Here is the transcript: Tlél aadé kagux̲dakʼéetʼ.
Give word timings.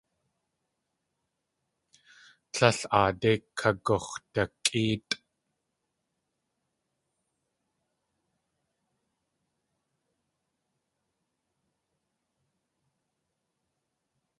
Tlél 2.53 2.79
aadé 2.99 3.31
kagux̲dakʼéetʼ. 3.59 5.13